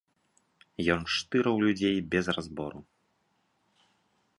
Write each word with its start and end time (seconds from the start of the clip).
Ён 0.93 1.01
штырыў 1.17 1.55
людзей 1.67 1.97
без 2.15 2.25
разбору. 2.39 2.79